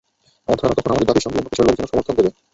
[0.45, 2.29] আমার ধারণা তখন আমাদের দাবির সঙ্গে অন্য পেশার লোকজনও সমর্থন দেবে।